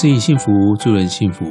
[0.00, 1.44] 适宜幸福，助人幸福。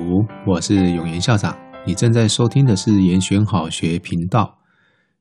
[0.48, 1.54] 我是永言校长，
[1.86, 4.60] 你正在收听的是延选好学频道，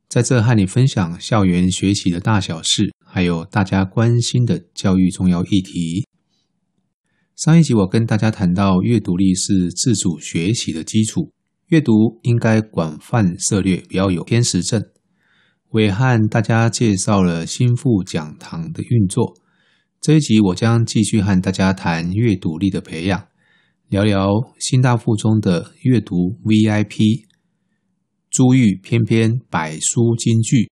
[0.08, 6.06] 在这和你分享校园学习的大小事，还有大家关心的教育重要议题。
[7.34, 11.32] 上一集我跟大家谈到，阅读力是自主学习的基础，
[11.66, 14.80] 阅读应该广泛涉猎，不要有偏食症。
[15.70, 19.34] 我也和大家介绍了心腹讲堂的运作。
[20.06, 23.26] 这一集我将继续和大家谈阅读力的培养，
[23.88, 24.28] 聊聊
[24.60, 27.24] 新大附中的阅读 VIP，
[28.30, 30.70] 珠玉翩翩百书金句，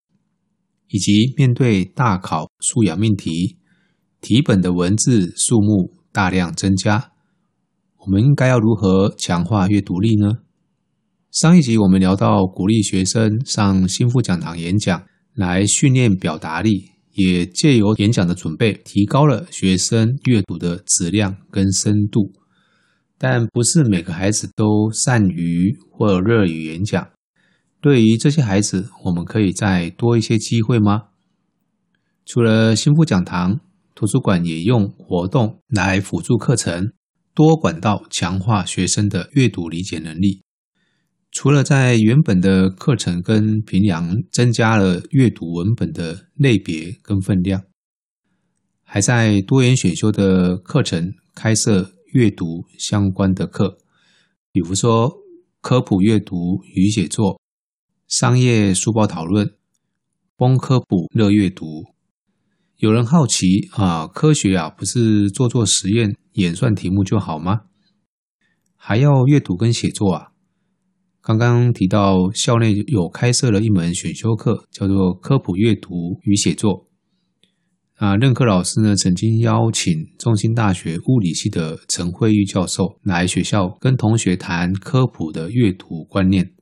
[0.86, 3.58] 以及面对大考素养命题，
[4.20, 7.10] 题本的文字数目大量增加，
[8.06, 10.44] 我们应该要如何强化阅读力呢？
[11.32, 15.04] 上一集我们聊到鼓励学生上新附讲堂演讲，
[15.34, 16.93] 来训练表达力。
[17.14, 22.32] 也借由演讲的准备，提高了学生阅读的质量跟深度。
[23.16, 27.08] 但不是每个孩子都善于或热于演讲。
[27.80, 31.04] 对于这些孩子，我们可以再多一些机会吗？
[32.26, 33.60] 除了新附讲堂，
[33.94, 36.92] 图书馆也用活动来辅助课程，
[37.34, 40.43] 多管道强化学生的阅读理解能力。
[41.34, 47.64] 除了在原本的课程跟评量增加了阅读文本的类别跟分量，
[48.84, 53.78] 还在多元选修的课程开设阅读相关的课，
[54.52, 55.12] 比如说
[55.60, 57.40] 科普阅读与写作、
[58.06, 59.56] 商业书报讨论、
[60.38, 61.82] 丰科普热阅读。
[62.76, 67.62] 有人好奇啊，科学啊不是做做实验、演算题目就好吗？
[68.76, 70.30] 还要阅读跟写作啊？
[71.24, 76.86] 刚刚提到校内有开设了一门选修课，叫做科普阅读与写作。
[77.94, 86.52] 啊，任课老师呢曾经邀请中兴大学物理系的陈慧玉教授来学校跟同学谈科普的阅读观念。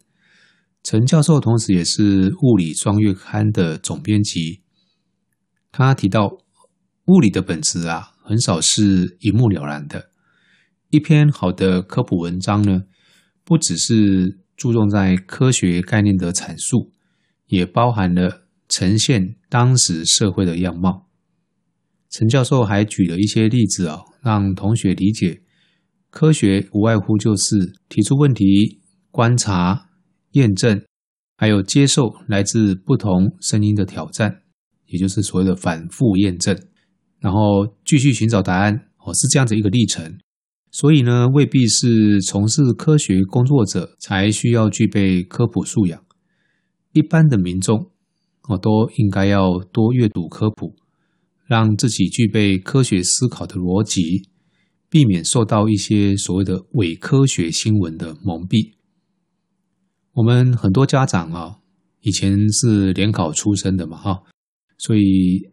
[0.84, 4.62] 陈教授同时也是物理双月刊的总编辑。
[5.72, 6.28] 他提到，
[7.06, 10.10] 物理的本质啊，很少是一目了然的。
[10.90, 12.82] 一篇好的科普文章呢，
[13.44, 16.92] 不只是注重在科学概念的阐述，
[17.46, 21.08] 也包含了呈现当时社会的样貌。
[22.10, 25.42] 陈教授还举了一些例子啊，让同学理解
[26.10, 29.88] 科学无外乎就是提出问题、观察、
[30.32, 30.84] 验证，
[31.36, 34.42] 还有接受来自不同声音的挑战，
[34.86, 36.54] 也就是所谓的反复验证，
[37.18, 40.18] 然后继续寻找答案哦，是这样的一个历程。
[40.72, 46.02] 所以呢，未必是从事科学工作者才需要具备科普素养。
[46.92, 47.90] 一般的民众，
[48.48, 50.74] 哦，都应该要多阅读科普，
[51.46, 54.30] 让自己具备科学思考的逻辑，
[54.88, 58.72] 避免受到一些所谓的伪科学新闻的蒙蔽。
[60.14, 61.58] 我们很多家长啊，
[62.00, 64.22] 以前是联考出身的嘛，哈，
[64.78, 65.51] 所以。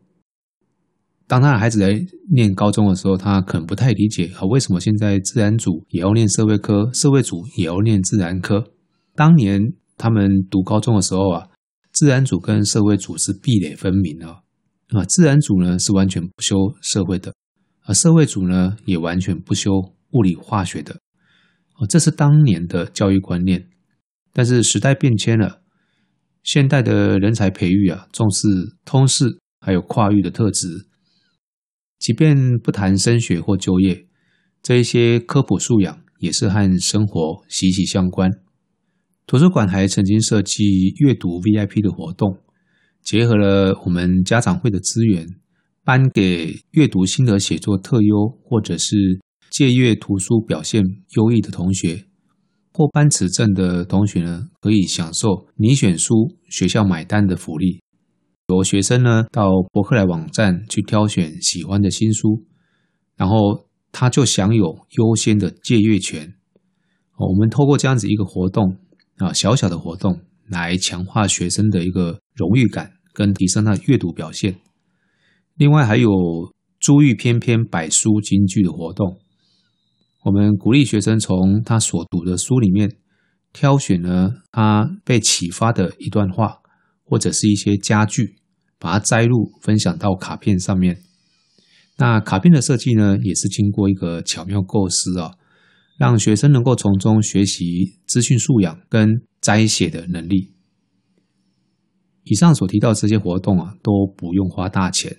[1.29, 1.93] 当他的孩子来
[2.31, 8.71] 念高中的时候，他可能不太理解啊，为什么现在自然组也要念社会科，社会组也要念自然科？
[9.13, 9.61] 当年
[9.95, 11.47] 他们读高中的时候啊，
[11.93, 14.41] 自然组跟社会组是壁垒分明啊，
[14.87, 17.31] 啊，自然组呢是完全不修社会的，
[17.85, 19.69] 而社会组呢也完全不修
[20.13, 20.95] 物理化学的，
[21.77, 23.67] 哦，这是当年的教育观念。
[24.33, 25.61] 但是时代变迁了，
[26.41, 28.47] 现代的人才培育啊，重视
[28.83, 30.88] 通识还有跨域的特质。
[31.99, 34.07] 即便不谈升学或就业，
[34.63, 38.31] 这一些科普素养也是和生活息息相关。
[39.27, 42.39] 图书馆还曾经设计阅读 VIP 的活动，
[43.03, 45.27] 结合了我们家长会的资源，
[45.83, 49.19] 颁给阅读心得写作特优或者是
[49.51, 50.81] 借阅图书表现
[51.17, 52.05] 优异的同学，
[52.73, 56.13] 或颁此证的同学呢，可以享受你选书
[56.49, 57.81] 学校买单的福利。
[58.57, 62.45] 有学生呢到博客来网站去挑选喜欢的新书，
[63.15, 66.33] 然后他就享有优先的借阅权。
[67.17, 68.77] 我们透过这样子一个活动
[69.17, 74.55] 啊，小小的活动来强化学生的一个荣誉感，跟提升他阅读表现。
[75.55, 76.09] 另外还有
[76.79, 79.19] 珠玉翩翩百书金句的活动，
[80.23, 82.95] 我们鼓励学生从他所读的书里面
[83.51, 86.59] 挑选呢他被启发的一段话，
[87.03, 88.38] 或者是一些佳句。
[88.79, 91.01] 把它摘录分享到卡片上面。
[91.97, 95.33] 那卡片的设计呢，也是经过一个巧妙构思啊，
[95.97, 100.53] 让学生能够从中学习资讯素养跟摘写的能力。
[102.23, 105.17] 以上所提到这些活动啊，都不用花大钱，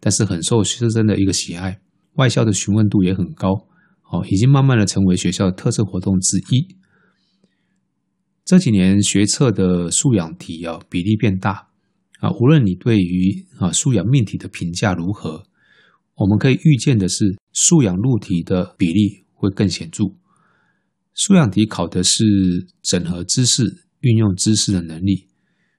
[0.00, 1.80] 但是很受学生的一个喜爱，
[2.14, 3.68] 外校的询问度也很高。
[4.10, 6.76] 哦，已经慢慢的成为学校的特色活动之一。
[8.44, 11.68] 这几年学测的素养题啊比例变大
[12.24, 15.44] 啊，无论你对于啊素养命题的评价如何，
[16.14, 20.04] 我们可以预见的是，素养路题的比例会更显著。
[21.12, 22.24] 素养题考的是
[22.80, 23.62] 整合知识、
[24.00, 25.28] 运用知识的能力，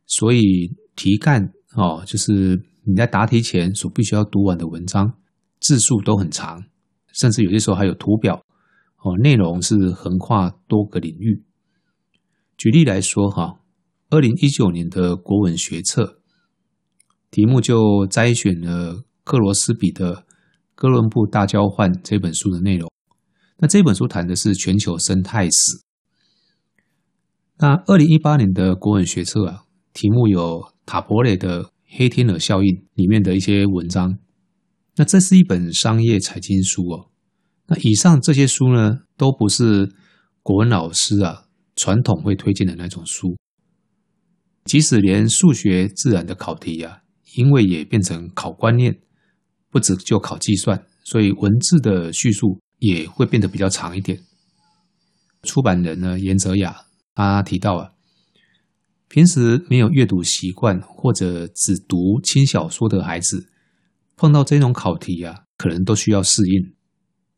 [0.06, 5.14] 所以题干哦，就是你在答题前所必须要读完的文章
[5.60, 6.64] 字数都很长，
[7.12, 8.36] 甚至有些时候还有图表
[9.04, 11.44] 哦，内容是横跨多个领域。
[12.56, 13.62] 举例来说，哈，
[14.12, 16.22] 二零一九年的国文学测
[17.31, 20.16] 题目就摘选了克罗斯比的
[20.75, 22.92] 《哥伦布大交换》这本书的内容。
[23.57, 25.81] 那这本书谈的是全球生态史。
[27.57, 29.63] 那二零一八年的国文学测啊，
[29.94, 34.18] 题目有塔伯雷的《黑天鹅效应》里面的一些文章。
[34.95, 37.10] 那这是一本商业财经书哦。
[37.68, 39.94] 那以上这些书呢，都不是
[40.42, 41.44] 国文老师啊。
[41.77, 43.36] 传统会推荐的那种书，
[44.63, 47.00] 即使连数学、自然的考题啊，
[47.36, 49.00] 因为也变成考观念，
[49.70, 54.20] 不只就考计算，所以文字的叙述也会变得比较长一点。
[55.44, 56.76] 出版人呢，严泽雅
[57.14, 57.92] 他提到啊，
[59.08, 63.48] 平时没有阅读习惯或者只读轻小说的孩子，
[64.16, 66.74] 碰到这种考题啊，可能都需要适应。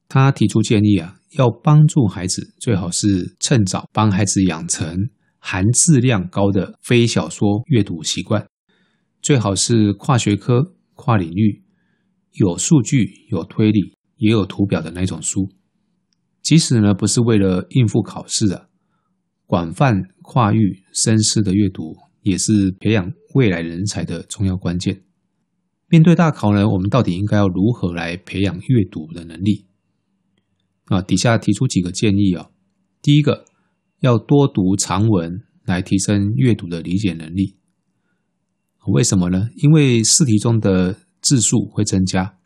[0.07, 1.15] 他提出建议啊。
[1.31, 4.97] 要帮助孩子，最好是趁早帮孩子养成
[5.39, 8.47] 含字量高的非小说阅读习惯，
[9.27, 11.62] 最好是跨学科、跨领域，
[12.31, 15.50] 有数据、有推理、也有图表的那种书。
[16.41, 18.69] 即使呢不是为了应付考试啊，
[19.45, 25.03] 广泛跨域、深思的阅读也是培养未来人才的重要关键。
[25.89, 29.65] 面对大考呢，我们到底应该要如何来培养阅读的能力？
[30.85, 32.50] 啊，底下提出几个建议啊。
[33.01, 33.44] 第一个，
[34.00, 37.57] 要多读长文来提升阅读的理解能力。
[38.91, 39.49] 为什么呢？
[39.55, 42.37] 因为试题中的字数会增加，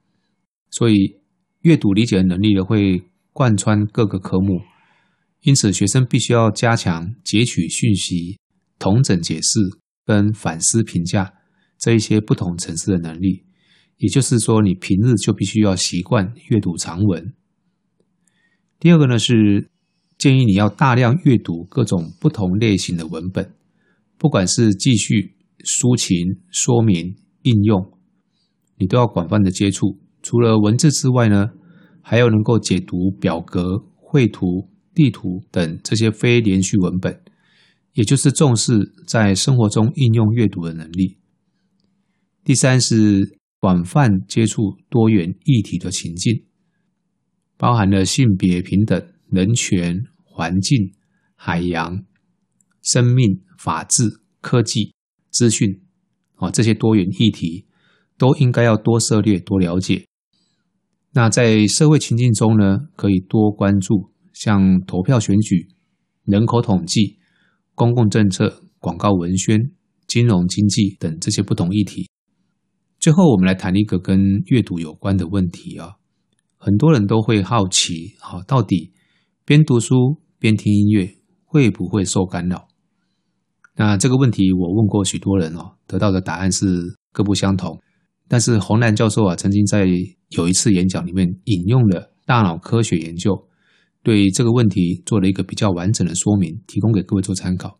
[0.69, 1.19] 所以
[1.61, 4.61] 阅读理解的能力呢会贯穿各个科目。
[5.41, 8.39] 因此，学生必须要加强截取讯息、
[8.77, 9.59] 统整解释
[10.05, 11.33] 跟反思评价
[11.79, 13.43] 这一些不同层次的能力。
[13.97, 17.33] 也就是说，你平日就必须要习惯阅读长文。
[18.79, 19.69] 第二个呢是
[20.17, 23.53] 建议你要大量阅读各种不同类型的文本，
[24.17, 27.97] 不管是记叙、抒情、说明、应用，
[28.77, 29.99] 你都要广泛的接触。
[30.21, 31.51] 除了文字之外呢，
[32.01, 37.21] 还要能够解读表格、绘图、地图等这些非连续文本，
[37.93, 38.73] 也就是重视
[39.07, 41.17] 在生活中应用阅读的能力。
[42.43, 46.45] 第三是广泛接触多元议题的情境。
[47.57, 48.99] 包含了性别平等、
[49.29, 50.95] 人权、环境、
[51.35, 52.03] 海洋、
[52.81, 54.91] 生命、法治、科技、
[55.31, 55.81] 资讯，
[56.35, 57.65] 啊，这些多元议题
[58.17, 60.05] 都应该要多涉猎、多了解。
[61.13, 65.67] 那在社会情境中呢，可以多关注像投票选举、
[66.23, 67.17] 人口统计、
[67.75, 69.59] 公共政策、广告文宣、
[70.07, 72.09] 金融经济等这些不同议题。
[72.99, 75.95] 最后，我们来谈一个跟阅读有关的问题啊。
[76.57, 78.93] 很多人都会好奇，好，到底
[79.43, 82.67] 边读书边听音乐会不会受干扰？
[83.75, 86.65] 那这个问题我问过许多人哦，得到的答案是
[87.11, 87.79] 各不相同。
[88.27, 89.85] 但是洪兰教授啊，曾经在
[90.29, 93.47] 有一次演讲里面引用了大脑科学研究，
[94.03, 97.79] 对这个问题做了一个比较完整的说明，提供给各位做参考。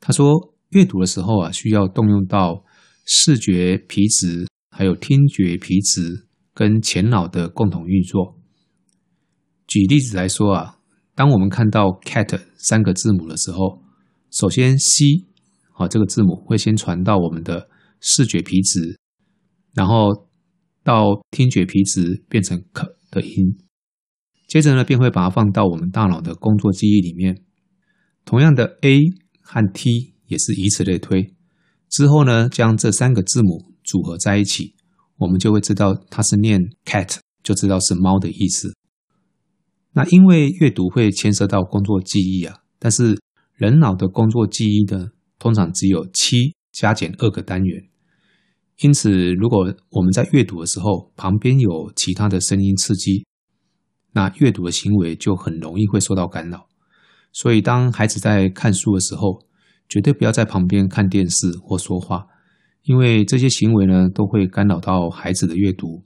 [0.00, 2.64] 他说，阅读的时候啊，需要动用到
[3.04, 6.26] 视觉皮质，还有听觉皮质。
[6.52, 8.36] 跟前脑的共同运作。
[9.66, 10.76] 举例子来说啊，
[11.14, 13.80] 当我们看到 cat 三个字母的时候，
[14.30, 15.26] 首先 c
[15.74, 17.68] 啊这个字母会先传到我们的
[18.00, 18.98] 视觉皮质，
[19.74, 20.28] 然后
[20.82, 23.56] 到听觉皮质变成 k 的音，
[24.46, 27.42] 接着呢便会把它放到我们大脑的工作记忆里面。
[28.24, 29.00] 同样的 a
[29.40, 31.34] 和 t 也是以此类推，
[31.88, 34.76] 之后呢将这三个字母组合在一起。
[35.16, 38.74] 我们就会知道它是念 cat，就知道是猫的意思。
[39.92, 43.20] 那因为阅读会牵涉到工作记忆啊，但是
[43.60, 47.90] 人脑的工作记忆呢，通常只有七加减二个单元。
[48.80, 53.26] 因此，如果我们在阅读的时候旁边有其他的声音刺激，
[54.12, 56.68] 那阅读的行为就很容易会受到干扰。
[57.34, 59.44] 所以，当孩子在看书的时候，
[59.90, 62.28] 绝对不要在旁边看电视或说话。
[62.84, 66.02] 因为这些行为呢，都会干扰到孩子的阅读。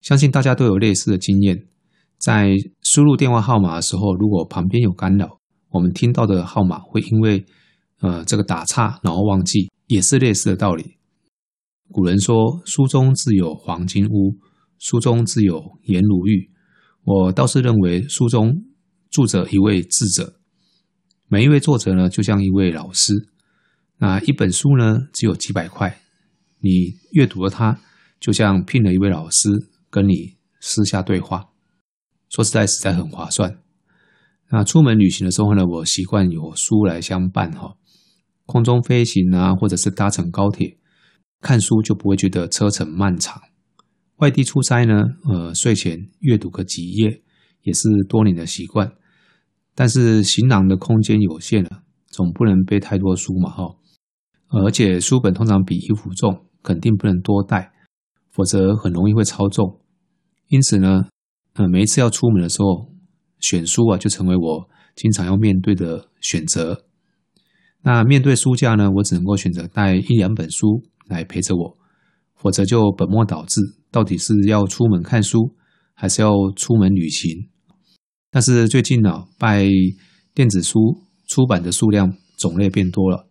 [0.00, 1.66] 相信大家都有类似的经验，
[2.18, 5.40] 在输入电话号码的时候，如果旁边有干扰，
[5.72, 7.44] 我们听到的号码会因为
[8.00, 10.98] 呃这个打岔然后忘记，也是类似的道理。
[11.90, 14.38] 古人说：“书中自有黄金屋，
[14.78, 16.50] 书中自有颜如玉。”
[17.04, 18.64] 我倒是认为书中
[19.10, 20.34] 住着一位智者，
[21.28, 23.28] 每一位作者呢，就像一位老师。
[23.98, 26.00] 那一本书呢，只有几百块，
[26.60, 27.78] 你阅读了它，
[28.20, 29.48] 就像聘了一位老师
[29.90, 31.48] 跟你私下对话。
[32.28, 33.61] 说实在，实在很划算。
[34.54, 37.74] 那出门旅行的时候呢，我习惯有书来相伴哈。
[38.44, 40.76] 空中飞行啊，或者是搭乘高铁，
[41.40, 43.40] 看书就不会觉得车程漫长。
[44.16, 47.22] 外地出差呢，呃，睡前阅读个几页
[47.62, 48.92] 也是多年的习惯。
[49.74, 53.76] 但是行囊的空间有限了，总不能背太多书嘛哈。
[54.48, 57.72] 而且书本通常比衣服重，肯定不能多带，
[58.30, 59.80] 否则很容易会超重。
[60.48, 61.06] 因此呢，
[61.54, 62.91] 呃，每一次要出门的时候，
[63.42, 66.86] 选书啊，就成为我经常要面对的选择。
[67.82, 71.76] 那面对书架呢，我只能够选择带一两本书来陪着我，
[72.36, 75.54] 否则就本末倒置，到底是要出门看书，
[75.92, 77.48] 还是要出门旅行？
[78.30, 79.68] 但是最近呢，拜
[80.32, 80.78] 电子书
[81.26, 83.28] 出版的数量种类变多了，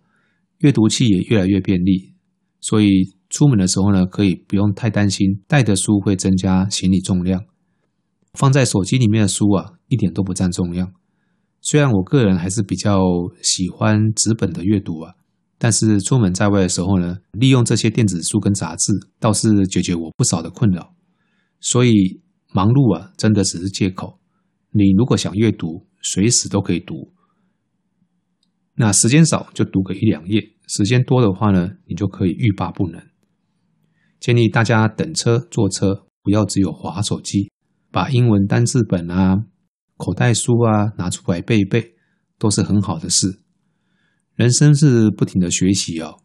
[0.60, 2.13] 阅读器也越来越便利，
[2.60, 2.88] 所以
[3.30, 7.41] 出门的时候呢，可以不用太担心带的书会增加行李重量。
[8.33, 10.93] 放在手机里面的书啊，一点都不占重量。
[11.59, 13.00] 虽然我个人还是比较
[13.43, 15.13] 喜欢纸本的阅读啊，
[15.57, 20.95] 但是出门在外的时候呢，利用这些电子书跟杂志，倒是解决我不少的困扰。
[21.59, 22.21] 所以
[22.53, 24.19] 忙碌啊，真的只是借口。
[24.71, 27.13] 你如果想阅读，随时都可以读。
[28.75, 33.00] 那时间少就读个一两页，时间多的话呢，你就可以欲罢不能。
[34.19, 37.50] 建议大家等车、坐车，不要只有划手机。
[37.91, 39.45] 把英文单字本啊、
[39.98, 41.93] 口袋书啊拿出来背一背，
[42.39, 43.41] 都是很好的事。
[44.36, 46.21] 人生是不停的学习哦，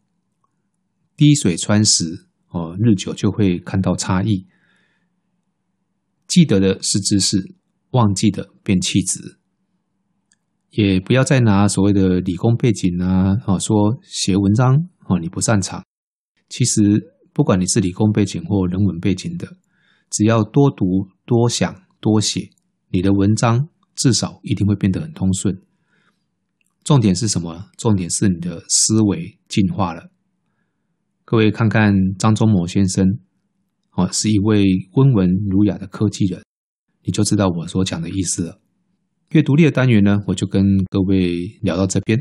[1.16, 4.46] 滴水穿石哦，日久就会看到差异。
[6.28, 7.54] 记得的是知识，
[7.90, 9.38] 忘记的变气质。
[10.70, 15.84] 也不要再拿所谓的理工背景啊，哦说写文章啊你不擅长。
[16.48, 19.56] 其实不管你是理工背景或人文背景的。
[20.08, 22.48] 只要多读、多想、多写，
[22.90, 25.60] 你的文章至少一定会变得很通顺。
[26.84, 27.68] 重点是什么？
[27.76, 30.10] 重点是你的思维进化了。
[31.24, 33.04] 各位看看张忠谋先生，
[33.90, 34.64] 哦，是一位
[34.94, 36.42] 温文儒雅的科技人，
[37.02, 38.60] 你就知道我所讲的意思了。
[39.30, 42.16] 阅读力的单元呢，我就跟各位聊到这边，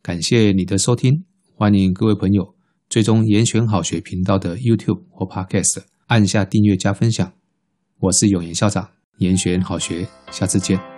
[0.00, 1.24] 感谢你的收听，
[1.56, 2.54] 欢迎各位朋友
[2.88, 5.86] 追踪严选好学频道的 YouTube 或 Podcast。
[6.06, 7.32] 按下订阅加分享，
[8.00, 10.93] 我是永言校长，言学好学，下次见。